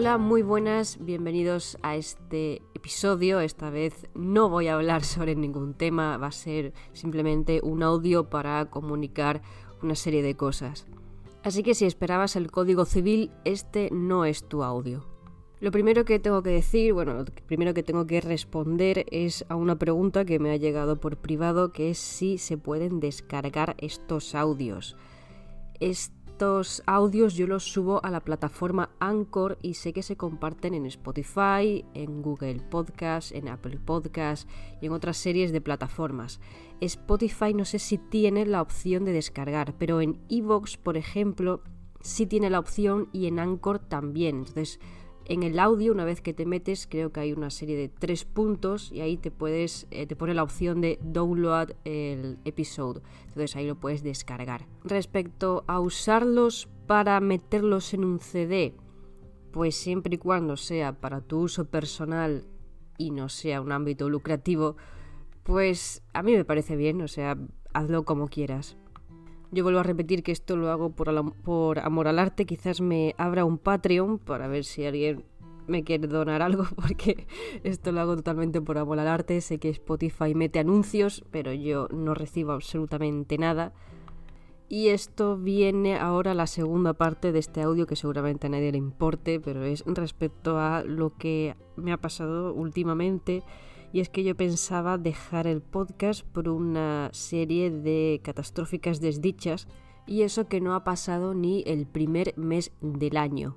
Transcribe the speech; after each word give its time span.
Hola, 0.00 0.16
muy 0.16 0.42
buenas, 0.42 1.04
bienvenidos 1.04 1.76
a 1.82 1.96
este 1.96 2.62
episodio. 2.72 3.40
Esta 3.40 3.68
vez 3.68 4.06
no 4.14 4.48
voy 4.48 4.68
a 4.68 4.74
hablar 4.74 5.02
sobre 5.14 5.34
ningún 5.34 5.74
tema, 5.74 6.16
va 6.18 6.28
a 6.28 6.30
ser 6.30 6.72
simplemente 6.92 7.58
un 7.64 7.82
audio 7.82 8.30
para 8.30 8.66
comunicar 8.66 9.42
una 9.82 9.96
serie 9.96 10.22
de 10.22 10.36
cosas. 10.36 10.86
Así 11.42 11.64
que 11.64 11.74
si 11.74 11.84
esperabas 11.84 12.36
el 12.36 12.52
código 12.52 12.84
civil, 12.84 13.32
este 13.44 13.88
no 13.90 14.24
es 14.24 14.44
tu 14.44 14.62
audio. 14.62 15.04
Lo 15.58 15.72
primero 15.72 16.04
que 16.04 16.20
tengo 16.20 16.44
que 16.44 16.50
decir, 16.50 16.92
bueno, 16.92 17.14
lo 17.14 17.24
primero 17.24 17.74
que 17.74 17.82
tengo 17.82 18.06
que 18.06 18.20
responder 18.20 19.04
es 19.10 19.44
a 19.48 19.56
una 19.56 19.80
pregunta 19.80 20.24
que 20.24 20.38
me 20.38 20.52
ha 20.52 20.56
llegado 20.56 21.00
por 21.00 21.16
privado, 21.16 21.72
que 21.72 21.90
es 21.90 21.98
si 21.98 22.38
se 22.38 22.56
pueden 22.56 23.00
descargar 23.00 23.74
estos 23.78 24.36
audios. 24.36 24.94
Estos 26.38 26.84
audios 26.86 27.34
yo 27.34 27.48
los 27.48 27.64
subo 27.64 28.00
a 28.04 28.12
la 28.12 28.20
plataforma 28.20 28.90
Anchor 29.00 29.58
y 29.60 29.74
sé 29.74 29.92
que 29.92 30.04
se 30.04 30.16
comparten 30.16 30.72
en 30.72 30.86
Spotify, 30.86 31.84
en 31.94 32.22
Google 32.22 32.60
Podcast, 32.60 33.32
en 33.32 33.48
Apple 33.48 33.80
Podcast 33.84 34.48
y 34.80 34.86
en 34.86 34.92
otras 34.92 35.16
series 35.16 35.50
de 35.50 35.60
plataformas. 35.60 36.38
Spotify 36.80 37.54
no 37.54 37.64
sé 37.64 37.80
si 37.80 37.98
tiene 37.98 38.46
la 38.46 38.62
opción 38.62 39.04
de 39.04 39.10
descargar, 39.10 39.74
pero 39.78 40.00
en 40.00 40.20
Evox, 40.28 40.76
por 40.76 40.96
ejemplo, 40.96 41.64
sí 42.02 42.24
tiene 42.24 42.50
la 42.50 42.60
opción 42.60 43.08
y 43.12 43.26
en 43.26 43.40
Anchor 43.40 43.80
también. 43.80 44.36
Entonces, 44.36 44.78
en 45.28 45.42
el 45.42 45.58
audio, 45.58 45.92
una 45.92 46.04
vez 46.04 46.22
que 46.22 46.32
te 46.32 46.46
metes, 46.46 46.86
creo 46.86 47.12
que 47.12 47.20
hay 47.20 47.32
una 47.32 47.50
serie 47.50 47.76
de 47.76 47.88
tres 47.88 48.24
puntos 48.24 48.90
y 48.90 49.02
ahí 49.02 49.18
te 49.18 49.30
puedes, 49.30 49.86
eh, 49.90 50.06
te 50.06 50.16
pone 50.16 50.32
la 50.32 50.42
opción 50.42 50.80
de 50.80 50.98
download 51.02 51.72
el 51.84 52.38
episodio. 52.46 53.02
Entonces 53.26 53.54
ahí 53.54 53.66
lo 53.66 53.78
puedes 53.78 54.02
descargar. 54.02 54.66
Respecto 54.84 55.64
a 55.66 55.80
usarlos 55.80 56.68
para 56.86 57.20
meterlos 57.20 57.92
en 57.92 58.04
un 58.04 58.20
CD, 58.20 58.74
pues 59.52 59.76
siempre 59.76 60.14
y 60.14 60.18
cuando 60.18 60.56
sea 60.56 60.98
para 60.98 61.20
tu 61.20 61.40
uso 61.40 61.66
personal 61.66 62.46
y 62.96 63.10
no 63.10 63.28
sea 63.28 63.60
un 63.60 63.72
ámbito 63.72 64.08
lucrativo, 64.08 64.76
pues 65.42 66.02
a 66.14 66.22
mí 66.22 66.32
me 66.32 66.44
parece 66.46 66.74
bien, 66.74 67.02
o 67.02 67.08
sea, 67.08 67.36
hazlo 67.74 68.04
como 68.04 68.28
quieras. 68.28 68.78
Yo 69.50 69.62
vuelvo 69.62 69.80
a 69.80 69.82
repetir 69.82 70.22
que 70.22 70.32
esto 70.32 70.56
lo 70.56 70.70
hago 70.70 70.90
por, 70.90 71.08
amor 71.78 72.08
al 72.08 72.18
arte. 72.18 72.44
Quizás 72.44 72.80
me 72.80 73.14
abra 73.16 73.44
un 73.44 73.58
Patreon 73.58 74.18
para 74.18 74.46
ver 74.46 74.64
si 74.64 74.84
alguien 74.84 75.24
me 75.66 75.84
quiere 75.84 76.06
donar 76.06 76.42
algo, 76.42 76.64
porque 76.76 77.26
esto 77.64 77.92
lo 77.92 78.00
hago 78.00 78.16
totalmente 78.16 78.60
por 78.60 78.78
amor 78.78 78.98
al 78.98 79.08
arte. 79.08 79.40
Sé 79.40 79.58
que 79.58 79.70
Spotify 79.70 80.34
mete 80.34 80.58
anuncios, 80.58 81.24
pero 81.30 81.52
yo 81.52 81.88
no 81.88 82.14
recibo 82.14 82.52
absolutamente 82.52 83.38
nada. 83.38 83.72
Y 84.70 84.88
esto 84.88 85.38
viene 85.38 85.96
ahora 85.96 86.34
la 86.34 86.46
segunda 86.46 86.92
parte 86.92 87.32
de 87.32 87.38
este 87.38 87.62
audio 87.62 87.86
que 87.86 87.96
seguramente 87.96 88.48
a 88.48 88.50
nadie 88.50 88.70
le 88.70 88.76
importe, 88.76 89.40
pero 89.40 89.64
es 89.64 89.82
respecto 89.86 90.58
a 90.58 90.84
lo 90.84 91.16
que 91.16 91.56
me 91.76 91.90
ha 91.90 91.96
pasado 91.96 92.52
últimamente 92.52 93.42
y 93.92 94.00
es 94.00 94.08
que 94.08 94.24
yo 94.24 94.36
pensaba 94.36 94.98
dejar 94.98 95.46
el 95.46 95.60
podcast 95.60 96.24
por 96.26 96.48
una 96.48 97.10
serie 97.12 97.70
de 97.70 98.20
catastróficas 98.22 99.00
desdichas 99.00 99.68
y 100.06 100.22
eso 100.22 100.48
que 100.48 100.60
no 100.60 100.74
ha 100.74 100.84
pasado 100.84 101.34
ni 101.34 101.62
el 101.66 101.86
primer 101.86 102.36
mes 102.36 102.72
del 102.80 103.16
año. 103.16 103.56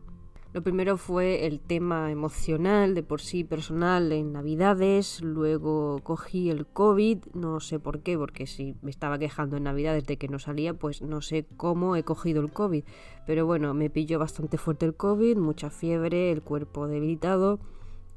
Lo 0.53 0.61
primero 0.61 0.97
fue 0.97 1.45
el 1.45 1.61
tema 1.61 2.11
emocional, 2.11 2.93
de 2.93 3.03
por 3.03 3.21
sí 3.21 3.45
personal 3.45 4.11
en 4.11 4.33
Navidades, 4.33 5.21
luego 5.21 6.01
cogí 6.03 6.49
el 6.49 6.67
COVID, 6.67 7.19
no 7.33 7.61
sé 7.61 7.79
por 7.79 8.01
qué, 8.01 8.17
porque 8.17 8.47
si 8.47 8.75
me 8.81 8.91
estaba 8.91 9.17
quejando 9.17 9.55
en 9.55 9.63
Navidades 9.63 10.05
de 10.05 10.17
que 10.17 10.27
no 10.27 10.39
salía, 10.39 10.73
pues 10.73 11.01
no 11.01 11.21
sé 11.21 11.47
cómo 11.55 11.95
he 11.95 12.03
cogido 12.03 12.41
el 12.41 12.51
COVID. 12.51 12.83
Pero 13.25 13.45
bueno, 13.45 13.73
me 13.73 13.89
pilló 13.89 14.19
bastante 14.19 14.57
fuerte 14.57 14.85
el 14.85 14.93
COVID, 14.93 15.37
mucha 15.37 15.69
fiebre, 15.69 16.33
el 16.33 16.41
cuerpo 16.41 16.85
debilitado 16.89 17.61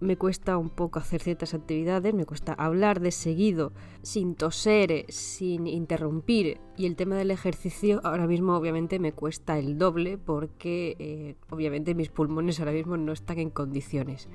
me 0.00 0.16
cuesta 0.16 0.58
un 0.58 0.70
poco 0.70 0.98
hacer 0.98 1.22
ciertas 1.22 1.54
actividades, 1.54 2.14
me 2.14 2.26
cuesta 2.26 2.52
hablar 2.52 3.00
de 3.00 3.10
seguido, 3.10 3.72
sin 4.02 4.34
toser, 4.34 5.06
sin 5.08 5.66
interrumpir. 5.66 6.60
Y 6.76 6.86
el 6.86 6.96
tema 6.96 7.16
del 7.16 7.30
ejercicio 7.30 8.00
ahora 8.04 8.26
mismo 8.26 8.56
obviamente 8.56 8.98
me 8.98 9.12
cuesta 9.12 9.58
el 9.58 9.78
doble 9.78 10.18
porque 10.18 10.96
eh, 10.98 11.36
obviamente 11.50 11.94
mis 11.94 12.10
pulmones 12.10 12.60
ahora 12.60 12.72
mismo 12.72 12.96
no 12.96 13.12
están 13.12 13.38
en 13.38 13.50
condiciones. 13.50 14.28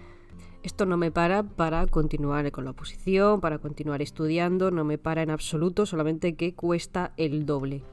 Esto 0.62 0.86
no 0.86 0.98
me 0.98 1.12
para 1.12 1.44
para 1.44 1.88
continuar 1.88 2.52
con 2.52 2.66
la 2.66 2.72
oposición, 2.72 3.40
para 3.40 3.60
continuar 3.60 4.02
estudiando, 4.02 4.72
no 4.72 4.84
me 4.84 4.98
para 4.98 5.22
en 5.22 5.30
absoluto, 5.30 5.86
solamente 5.86 6.36
que 6.36 6.54
cuesta 6.54 7.14
el 7.16 7.46
doble. 7.46 7.84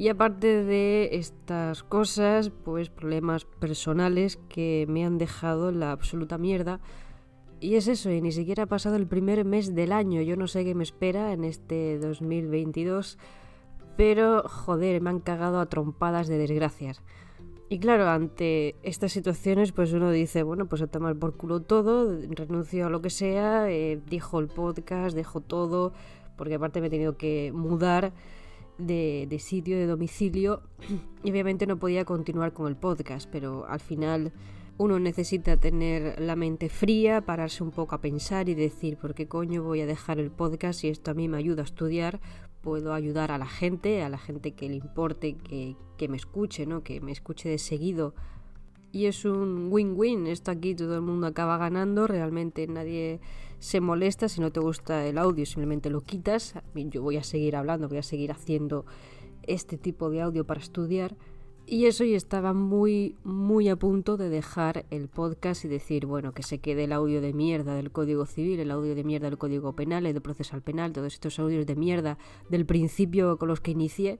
Y 0.00 0.08
aparte 0.08 0.64
de 0.64 1.10
estas 1.12 1.82
cosas, 1.82 2.48
pues 2.48 2.88
problemas 2.88 3.44
personales 3.44 4.38
que 4.48 4.86
me 4.88 5.04
han 5.04 5.18
dejado 5.18 5.72
la 5.72 5.92
absoluta 5.92 6.38
mierda. 6.38 6.80
Y 7.60 7.74
es 7.74 7.86
eso, 7.86 8.10
y 8.10 8.22
ni 8.22 8.32
siquiera 8.32 8.62
ha 8.62 8.66
pasado 8.66 8.96
el 8.96 9.06
primer 9.06 9.44
mes 9.44 9.74
del 9.74 9.92
año. 9.92 10.22
Yo 10.22 10.36
no 10.36 10.46
sé 10.46 10.64
qué 10.64 10.74
me 10.74 10.84
espera 10.84 11.34
en 11.34 11.44
este 11.44 11.98
2022, 11.98 13.18
pero 13.98 14.42
joder, 14.48 15.02
me 15.02 15.10
han 15.10 15.20
cagado 15.20 15.60
a 15.60 15.66
trompadas 15.66 16.28
de 16.28 16.38
desgracias. 16.38 17.02
Y 17.68 17.78
claro, 17.78 18.08
ante 18.08 18.76
estas 18.82 19.12
situaciones, 19.12 19.72
pues 19.72 19.92
uno 19.92 20.10
dice, 20.10 20.44
bueno, 20.44 20.64
pues 20.64 20.80
a 20.80 20.86
tomar 20.86 21.16
por 21.16 21.36
culo 21.36 21.60
todo, 21.60 22.18
renuncio 22.30 22.86
a 22.86 22.88
lo 22.88 23.02
que 23.02 23.10
sea, 23.10 23.70
eh, 23.70 24.00
dejo 24.08 24.40
el 24.40 24.48
podcast, 24.48 25.14
dejo 25.14 25.42
todo, 25.42 25.92
porque 26.38 26.54
aparte 26.54 26.80
me 26.80 26.86
he 26.86 26.90
tenido 26.90 27.18
que 27.18 27.52
mudar 27.54 28.14
de, 28.80 29.38
sitio, 29.38 29.76
de 29.76 29.86
domicilio, 29.86 30.62
y 31.22 31.30
obviamente 31.30 31.66
no 31.66 31.78
podía 31.78 32.04
continuar 32.04 32.52
con 32.52 32.66
el 32.66 32.76
podcast, 32.76 33.28
pero 33.30 33.66
al 33.66 33.80
final 33.80 34.32
uno 34.78 34.98
necesita 34.98 35.58
tener 35.58 36.18
la 36.20 36.36
mente 36.36 36.68
fría, 36.68 37.20
pararse 37.20 37.62
un 37.62 37.70
poco 37.70 37.94
a 37.94 38.00
pensar 38.00 38.48
y 38.48 38.54
decir, 38.54 38.96
¿por 38.96 39.14
qué 39.14 39.28
coño 39.28 39.62
voy 39.62 39.82
a 39.82 39.86
dejar 39.86 40.18
el 40.18 40.30
podcast 40.30 40.80
si 40.80 40.88
esto 40.88 41.10
a 41.10 41.14
mí 41.14 41.28
me 41.28 41.36
ayuda 41.36 41.62
a 41.62 41.66
estudiar? 41.66 42.20
Puedo 42.62 42.94
ayudar 42.94 43.30
a 43.30 43.38
la 43.38 43.46
gente, 43.46 44.02
a 44.02 44.08
la 44.08 44.18
gente 44.18 44.52
que 44.52 44.68
le 44.68 44.76
importe, 44.76 45.36
que, 45.36 45.76
que 45.98 46.08
me 46.08 46.16
escuche, 46.16 46.66
¿no? 46.66 46.82
que 46.82 47.00
me 47.00 47.12
escuche 47.12 47.48
de 47.48 47.58
seguido. 47.58 48.14
Y 48.92 49.06
es 49.06 49.24
un 49.24 49.68
win-win, 49.70 50.26
esto 50.26 50.50
aquí 50.50 50.74
todo 50.74 50.96
el 50.96 51.02
mundo 51.02 51.26
acaba 51.28 51.58
ganando, 51.58 52.06
realmente 52.06 52.66
nadie 52.66 53.20
se 53.60 53.80
molesta, 53.80 54.28
si 54.28 54.40
no 54.40 54.50
te 54.50 54.58
gusta 54.58 55.06
el 55.06 55.18
audio 55.18 55.46
simplemente 55.46 55.90
lo 55.90 56.00
quitas, 56.00 56.54
yo 56.74 57.02
voy 57.02 57.16
a 57.16 57.22
seguir 57.22 57.56
hablando, 57.56 57.88
voy 57.88 57.98
a 57.98 58.02
seguir 58.02 58.32
haciendo 58.32 58.86
este 59.42 59.76
tipo 59.76 60.10
de 60.10 60.22
audio 60.22 60.44
para 60.44 60.60
estudiar. 60.60 61.16
Y 61.66 61.86
eso 61.86 62.02
y 62.02 62.14
estaba 62.14 62.52
muy, 62.52 63.14
muy 63.22 63.68
a 63.68 63.76
punto 63.76 64.16
de 64.16 64.28
dejar 64.28 64.86
el 64.90 65.06
podcast 65.06 65.64
y 65.64 65.68
decir, 65.68 66.04
bueno, 66.04 66.32
que 66.32 66.42
se 66.42 66.58
quede 66.58 66.84
el 66.84 66.92
audio 66.92 67.20
de 67.20 67.32
mierda 67.32 67.76
del 67.76 67.92
Código 67.92 68.26
Civil, 68.26 68.58
el 68.58 68.72
audio 68.72 68.96
de 68.96 69.04
mierda 69.04 69.28
del 69.28 69.38
Código 69.38 69.76
Penal, 69.76 70.04
el 70.06 70.14
de 70.14 70.20
Procesal 70.20 70.62
Penal, 70.62 70.92
todos 70.92 71.12
estos 71.12 71.38
audios 71.38 71.66
de 71.66 71.76
mierda 71.76 72.18
del 72.48 72.66
principio 72.66 73.38
con 73.38 73.48
los 73.48 73.60
que 73.60 73.70
inicié. 73.70 74.18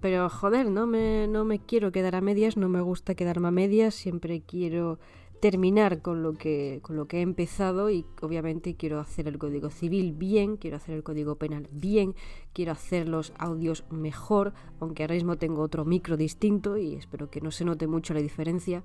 Pero 0.00 0.28
joder, 0.30 0.70
no 0.70 0.86
me, 0.86 1.26
no 1.28 1.44
me 1.44 1.58
quiero 1.58 1.92
quedar 1.92 2.16
a 2.16 2.20
medias, 2.20 2.56
no 2.56 2.68
me 2.68 2.80
gusta 2.80 3.14
quedarme 3.14 3.48
a 3.48 3.50
medias, 3.50 3.94
siempre 3.94 4.40
quiero 4.40 4.98
terminar 5.40 6.02
con 6.02 6.22
lo 6.22 6.34
que 6.34 6.80
con 6.82 6.96
lo 6.96 7.08
que 7.08 7.18
he 7.18 7.22
empezado 7.22 7.90
y 7.90 8.04
obviamente 8.20 8.76
quiero 8.76 9.00
hacer 9.00 9.26
el 9.26 9.38
código 9.38 9.70
civil 9.70 10.12
bien, 10.12 10.58
quiero 10.58 10.76
hacer 10.76 10.94
el 10.94 11.02
código 11.02 11.36
penal 11.36 11.66
bien, 11.72 12.14
quiero 12.52 12.72
hacer 12.72 13.08
los 13.08 13.32
audios 13.38 13.84
mejor, 13.90 14.52
aunque 14.80 15.02
ahora 15.02 15.14
mismo 15.14 15.36
tengo 15.36 15.62
otro 15.62 15.84
micro 15.84 16.16
distinto 16.16 16.76
y 16.76 16.94
espero 16.94 17.30
que 17.30 17.40
no 17.40 17.50
se 17.50 17.64
note 17.64 17.86
mucho 17.86 18.12
la 18.14 18.20
diferencia. 18.20 18.84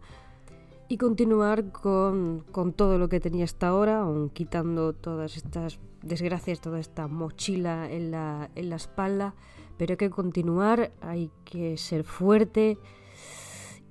Y 0.88 0.97
continuar 0.97 1.72
con, 1.72 2.46
con 2.51 2.73
todo 2.73 2.97
lo 2.97 3.09
que 3.09 3.19
tenía 3.19 3.46
hasta 3.46 3.69
ahora, 3.69 4.01
aun 4.01 4.29
quitando 4.29 4.94
todas 4.94 5.35
estas 5.35 5.79
desgracias, 6.03 6.62
toda 6.62 6.79
esta 6.79 7.07
mochila 7.07 7.91
en 7.91 8.12
la, 8.12 8.51
en 8.56 8.69
la 8.69 8.75
espalda. 8.75 9.34
Pero 9.78 9.94
hay 9.94 9.97
que 9.97 10.09
continuar, 10.09 10.91
hay 11.01 11.31
que 11.44 11.78
ser 11.78 12.03
fuerte 12.03 12.78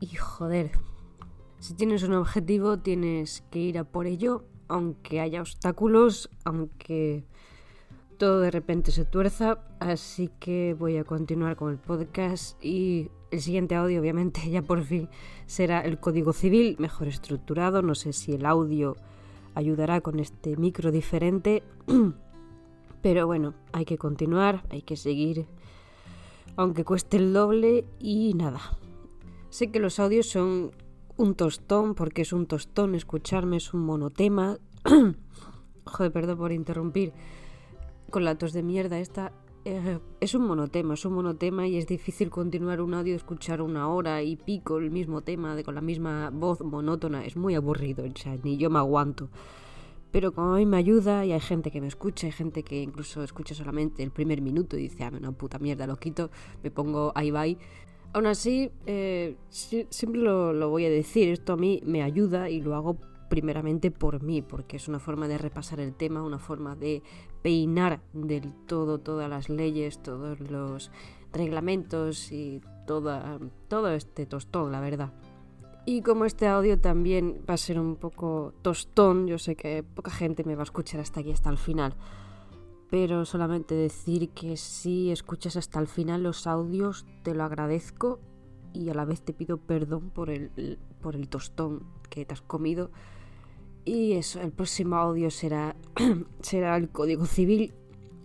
y 0.01 0.17
joder, 0.17 0.71
si 1.59 1.75
tienes 1.75 2.03
un 2.03 2.13
objetivo, 2.13 2.79
tienes 2.79 3.43
que 3.51 3.59
ir 3.59 3.79
a 3.79 3.85
por 3.85 4.07
ello, 4.07 4.45
aunque 4.69 5.21
haya 5.21 5.41
obstáculos, 5.41 6.29
aunque 6.45 7.25
todo 8.25 8.41
de 8.41 8.51
repente 8.51 8.91
se 8.91 9.05
tuerza. 9.05 9.59
Así 9.81 10.31
que 10.41 10.75
voy 10.79 10.97
a 10.97 11.05
continuar 11.05 11.57
con 11.57 11.71
el 11.71 11.77
podcast 11.77 12.57
y 12.65 13.11
el 13.31 13.43
siguiente 13.43 13.75
audio, 13.75 14.01
obviamente, 14.01 14.41
ya 14.51 14.63
por 14.63 14.83
fin 14.83 15.11
será 15.45 15.83
el 15.83 16.01
código 16.01 16.33
civil, 16.33 16.77
mejor 16.79 17.09
estructurado. 17.09 17.83
No 17.83 17.95
sé 17.95 18.15
si 18.15 18.33
el 18.33 18.47
audio 18.47 18.97
ayudará 19.55 20.01
con 20.01 20.21
este 20.21 20.57
micro 20.57 20.91
diferente. 20.91 21.63
Pero 23.03 23.27
bueno, 23.27 23.53
hay 23.73 23.85
que 23.85 23.99
continuar, 23.99 24.65
hay 24.71 24.81
que 24.81 24.97
seguir, 24.97 25.45
aunque 26.57 26.83
cueste 26.83 27.19
el 27.19 27.35
doble 27.35 27.85
y 27.99 28.33
nada. 28.33 28.79
Sé 29.51 29.71
que 29.71 29.81
los 29.81 30.01
audios 30.01 30.31
son 30.31 30.71
un 31.19 31.35
tostón, 31.35 31.95
porque 31.95 32.23
es 32.23 32.33
un 32.33 32.47
tostón 32.47 32.95
escucharme, 32.95 33.59
es 33.59 33.75
un 33.75 33.85
monotema. 33.85 34.57
Joder, 35.85 36.11
perdón 36.11 36.39
por 36.39 36.53
interrumpir. 36.53 37.13
Con 38.11 38.25
la 38.25 38.37
tos 38.37 38.53
de 38.53 38.63
mierda 38.63 38.99
esta, 38.99 39.33
eh, 39.65 39.99
es 40.21 40.35
un 40.35 40.47
monotema, 40.47 40.95
es 40.95 41.05
un 41.07 41.15
monotema 41.15 41.67
y 41.67 41.77
es 41.77 41.87
difícil 41.87 42.29
continuar 42.29 42.81
un 42.83 42.93
audio, 42.93 43.17
escuchar 43.17 43.63
una 43.63 43.89
hora 43.89 44.23
y 44.23 44.37
pico 44.37 44.79
el 44.79 44.91
mismo 44.91 45.23
tema 45.23 45.57
de, 45.57 45.65
con 45.65 45.75
la 45.75 45.81
misma 45.81 46.31
voz 46.31 46.61
monótona. 46.61 47.25
Es 47.25 47.37
muy 47.37 47.55
aburrido, 47.55 48.05
o 48.05 48.17
sea, 48.17 48.37
ni 48.43 48.59
yo 48.59 48.69
me 48.69 48.79
aguanto. 48.79 49.31
Pero 50.11 50.33
como 50.33 50.55
a 50.55 50.59
mí 50.59 50.67
me 50.67 50.77
ayuda 50.77 51.25
y 51.25 51.33
hay 51.33 51.41
gente 51.41 51.71
que 51.71 51.81
me 51.81 51.89
escucha, 51.89 52.27
hay 52.27 52.33
gente 52.33 52.63
que 52.63 52.81
incluso 52.81 53.25
escucha 53.25 53.55
solamente 53.55 54.03
el 54.03 54.13
primer 54.13 54.43
minuto 54.43 54.77
y 54.77 54.83
dice, 54.83 55.03
ah, 55.03 55.11
una 55.13 55.33
puta 55.33 55.59
mierda, 55.59 55.87
lo 55.87 55.97
quito, 55.97 56.31
me 56.63 56.71
pongo 56.71 57.11
ahí 57.17 57.31
va. 57.31 57.45
Aún 58.13 58.27
así, 58.27 58.71
eh, 58.87 59.35
siempre 59.49 60.21
lo, 60.21 60.53
lo 60.53 60.69
voy 60.69 60.85
a 60.85 60.91
decir, 60.91 61.31
esto 61.31 61.55
a 61.55 61.57
mí 61.57 61.83
me 61.85 62.03
ayuda 62.03 62.49
y 62.49 62.61
lo 62.61 62.77
hago 62.77 62.97
primeramente 63.35 63.91
por 63.91 64.23
mí, 64.23 64.43
porque 64.43 64.77
es 64.77 64.87
una 64.87 65.01
forma 65.01 65.27
de 65.27 65.39
repasar 65.39 65.81
el 65.81 65.93
tema, 65.93 66.23
una 66.23 66.39
forma 66.39 66.77
de 66.77 67.03
peinar 67.43 68.01
del 68.13 68.55
todo 68.67 69.01
todas 69.01 69.29
las 69.29 69.49
leyes, 69.49 70.01
todos 70.01 70.39
los 70.39 70.93
reglamentos 71.33 72.31
y 72.31 72.61
toda, 72.87 73.41
todo 73.67 73.91
este 73.91 74.25
tostón, 74.25 74.71
la 74.71 74.79
verdad. 74.79 75.13
Y 75.85 76.03
como 76.03 76.27
este 76.27 76.47
audio 76.47 76.79
también 76.79 77.41
va 77.51 77.55
a 77.55 77.57
ser 77.57 77.81
un 77.81 77.97
poco 77.97 78.55
tostón, 78.63 79.27
yo 79.27 79.41
sé 79.41 79.57
que 79.57 79.83
poca 79.83 80.13
gente 80.13 80.45
me 80.45 80.55
va 80.55 80.63
a 80.63 80.71
escuchar 80.71 81.01
hasta 81.01 81.19
aquí, 81.19 81.33
hasta 81.33 81.51
el 81.51 81.59
final. 81.59 81.97
Pero 82.89 83.25
solamente 83.25 83.75
decir 83.75 84.29
que 84.29 84.57
si 84.57 85.11
escuchas 85.11 85.57
hasta 85.57 85.81
el 85.81 85.89
final 85.89 86.23
los 86.23 86.47
audios, 86.47 87.05
te 87.25 87.35
lo 87.35 87.43
agradezco 87.43 88.21
y 88.73 88.91
a 88.91 88.95
la 88.95 89.05
vez 89.05 89.23
te 89.23 89.33
pido 89.33 89.57
perdón 89.57 90.11
por 90.11 90.31
el, 90.31 90.79
por 91.03 91.17
el 91.17 91.29
tostón 91.29 91.83
que 92.11 92.25
te 92.25 92.33
has 92.33 92.43
comido 92.43 92.93
y 93.85 94.13
eso, 94.13 94.41
el 94.41 94.53
próximo 94.53 94.97
audio 94.97 95.31
será, 95.31 95.77
será 96.41 96.77
el 96.77 96.89
Código 96.89 97.27
Civil. 97.27 97.75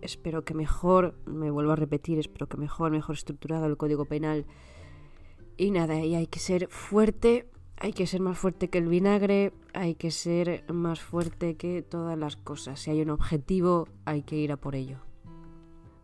Espero 0.01 0.45
que 0.45 0.53
mejor, 0.53 1.15
me 1.25 1.51
vuelvo 1.51 1.73
a 1.73 1.75
repetir, 1.75 2.19
espero 2.19 2.47
que 2.47 2.57
mejor, 2.57 2.91
mejor 2.91 3.15
estructurado 3.15 3.65
el 3.65 3.75
Código 3.75 4.05
Penal. 4.05 4.45
Y 5.57 5.71
nada, 5.71 5.99
y 5.99 6.15
hay 6.15 6.27
que 6.27 6.39
ser 6.39 6.69
fuerte, 6.69 7.49
hay 7.75 7.91
que 7.91 8.07
ser 8.07 8.21
más 8.21 8.37
fuerte 8.37 8.69
que 8.69 8.77
el 8.77 8.87
vinagre, 8.87 9.51
hay 9.73 9.95
que 9.95 10.11
ser 10.11 10.63
más 10.71 11.01
fuerte 11.01 11.57
que 11.57 11.81
todas 11.81 12.17
las 12.17 12.37
cosas. 12.37 12.79
Si 12.79 12.91
hay 12.91 13.01
un 13.01 13.09
objetivo, 13.09 13.89
hay 14.05 14.23
que 14.23 14.37
ir 14.37 14.53
a 14.53 14.57
por 14.57 14.75
ello. 14.75 14.99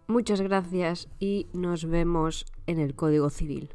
Muchas 0.08 0.42
gracias 0.42 1.08
y 1.19 1.48
nos 1.54 1.86
vemos 1.86 2.46
en 2.68 2.80
el 2.80 2.96
Código 2.96 3.30
Civil. 3.30 3.69